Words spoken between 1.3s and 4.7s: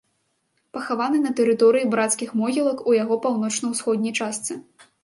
тэрыторыі брацкіх могілак, у яго паўночна-ўсходняй частцы.